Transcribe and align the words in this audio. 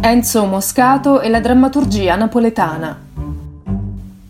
Enzo 0.00 0.46
Moscato 0.46 1.20
e 1.20 1.28
la 1.28 1.38
drammaturgia 1.38 2.16
napoletana. 2.16 2.98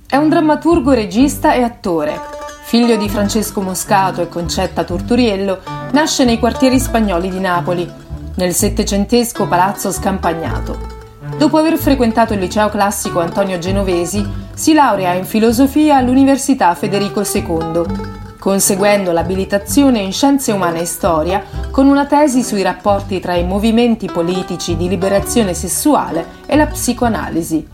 È 0.07 0.17
un 0.17 0.29
drammaturgo, 0.29 0.93
regista 0.93 1.55
e 1.55 1.63
attore. 1.63 2.21
Figlio 2.65 2.97
di 2.97 3.09
Francesco 3.09 3.63
Moscato 3.63 4.21
e 4.21 4.29
Concetta 4.29 4.85
Torturiello, 4.85 5.61
nasce 5.93 6.25
nei 6.25 6.39
quartieri 6.39 6.79
spagnoli 6.79 7.31
di 7.31 7.41
Napoli, 7.41 7.91
nel 8.35 8.53
settecentesco 8.53 9.47
palazzo 9.47 9.91
Scampagnato. 9.93 11.01
Dopo 11.39 11.57
aver 11.57 11.79
frequentato 11.79 12.35
il 12.35 12.41
liceo 12.41 12.69
classico 12.69 13.21
Antonio 13.21 13.59
Genovesi, 13.59 14.29
si 14.53 14.75
laurea 14.75 15.15
in 15.15 15.25
filosofia 15.25 15.97
all'Università 15.97 16.75
Federico 16.75 17.23
II 17.23 18.21
conseguendo 18.43 19.13
l'abilitazione 19.13 20.01
in 20.01 20.13
scienze 20.13 20.51
umane 20.51 20.81
e 20.81 20.85
storia 20.85 21.45
con 21.71 21.87
una 21.87 22.07
tesi 22.07 22.43
sui 22.43 22.63
rapporti 22.63 23.21
tra 23.21 23.37
i 23.37 23.45
movimenti 23.45 24.07
politici 24.07 24.77
di 24.77 24.89
liberazione 24.89 25.55
sessuale 25.55 26.27
e 26.47 26.57
la 26.57 26.67
psicoanalisi. 26.67 27.69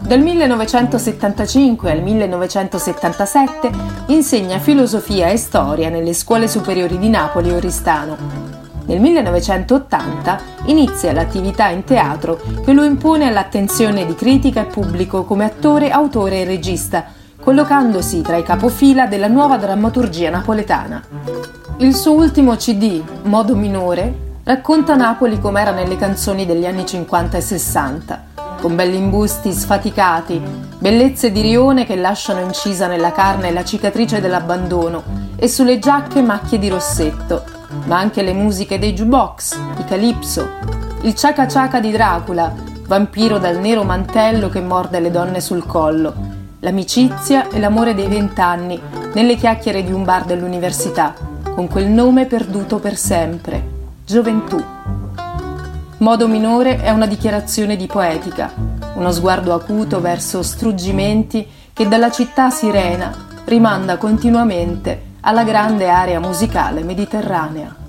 Dal 0.00 0.18
1975 0.18 1.88
al 1.88 2.02
1977 2.02 3.70
insegna 4.06 4.58
filosofia 4.58 5.28
e 5.28 5.36
storia 5.36 5.88
nelle 5.88 6.14
scuole 6.14 6.48
superiori 6.48 6.98
di 6.98 7.08
Napoli 7.08 7.50
e 7.50 7.54
Oristano. 7.54 8.16
Nel 8.86 8.98
1980 8.98 10.40
inizia 10.64 11.12
l'attività 11.12 11.68
in 11.68 11.84
teatro 11.84 12.40
che 12.64 12.72
lo 12.72 12.82
impone 12.82 13.28
all'attenzione 13.28 14.04
di 14.04 14.16
critica 14.16 14.62
e 14.62 14.64
pubblico 14.64 15.22
come 15.22 15.44
attore, 15.44 15.90
autore 15.90 16.40
e 16.40 16.44
regista, 16.44 17.22
collocandosi 17.44 18.22
tra 18.22 18.38
i 18.38 18.42
capofila 18.42 19.06
della 19.06 19.28
nuova 19.28 19.58
drammaturgia 19.58 20.30
napoletana. 20.30 21.02
Il 21.76 21.94
suo 21.94 22.12
ultimo 22.12 22.56
CD, 22.56 23.02
Modo 23.24 23.54
minore, 23.54 24.38
racconta 24.44 24.96
Napoli 24.96 25.38
com'era 25.38 25.70
nelle 25.70 25.96
canzoni 25.96 26.46
degli 26.46 26.64
anni 26.64 26.86
50 26.86 27.36
e 27.36 27.40
60, 27.42 28.24
con 28.62 28.74
belli 28.74 28.96
imbusti 28.96 29.52
sfaticati, 29.52 30.40
bellezze 30.78 31.30
di 31.32 31.42
rione 31.42 31.84
che 31.84 31.96
lasciano 31.96 32.40
incisa 32.40 32.86
nella 32.86 33.12
carne 33.12 33.52
la 33.52 33.62
cicatrice 33.62 34.22
dell'abbandono 34.22 35.02
e 35.36 35.46
sulle 35.46 35.78
giacche 35.78 36.22
macchie 36.22 36.58
di 36.58 36.70
rossetto, 36.70 37.44
ma 37.84 37.98
anche 37.98 38.22
le 38.22 38.32
musiche 38.32 38.78
dei 38.78 38.94
jukebox, 38.94 39.58
i 39.80 39.84
calipso, 39.84 40.48
il 41.02 41.14
ciaca 41.14 41.46
ciaca 41.46 41.78
di 41.78 41.90
Dracula, 41.90 42.50
vampiro 42.86 43.36
dal 43.36 43.58
nero 43.58 43.84
mantello 43.84 44.48
che 44.48 44.62
morde 44.62 44.98
le 45.00 45.10
donne 45.10 45.42
sul 45.42 45.66
collo, 45.66 46.33
l'amicizia 46.64 47.50
e 47.50 47.60
l'amore 47.60 47.94
dei 47.94 48.08
vent'anni 48.08 48.80
nelle 49.12 49.36
chiacchiere 49.36 49.84
di 49.84 49.92
un 49.92 50.02
bar 50.02 50.24
dell'università, 50.24 51.14
con 51.54 51.68
quel 51.68 51.88
nome 51.88 52.24
perduto 52.24 52.78
per 52.78 52.96
sempre, 52.96 53.62
gioventù. 54.06 54.62
Modo 55.98 56.26
minore 56.26 56.80
è 56.80 56.88
una 56.88 57.06
dichiarazione 57.06 57.76
di 57.76 57.86
poetica, 57.86 58.50
uno 58.94 59.12
sguardo 59.12 59.52
acuto 59.52 60.00
verso 60.00 60.42
struggimenti 60.42 61.46
che 61.72 61.86
dalla 61.86 62.10
città 62.10 62.48
sirena 62.48 63.14
rimanda 63.44 63.98
continuamente 63.98 65.12
alla 65.20 65.44
grande 65.44 65.90
area 65.90 66.18
musicale 66.18 66.82
mediterranea. 66.82 67.83